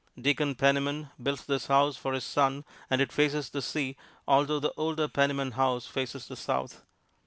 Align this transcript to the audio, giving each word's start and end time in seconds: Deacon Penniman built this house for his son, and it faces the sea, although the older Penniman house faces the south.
Deacon 0.19 0.55
Penniman 0.55 1.11
built 1.21 1.45
this 1.45 1.67
house 1.67 1.95
for 1.95 2.13
his 2.13 2.23
son, 2.23 2.65
and 2.89 3.01
it 3.01 3.11
faces 3.11 3.51
the 3.51 3.61
sea, 3.61 3.95
although 4.27 4.59
the 4.59 4.73
older 4.75 5.07
Penniman 5.07 5.51
house 5.51 5.85
faces 5.85 6.27
the 6.27 6.35
south. 6.35 6.83